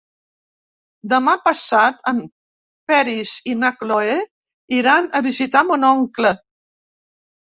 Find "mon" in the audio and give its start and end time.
5.69-5.87